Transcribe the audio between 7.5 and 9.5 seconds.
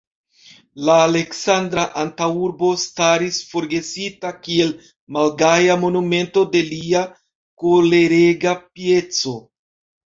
kolerega pieco.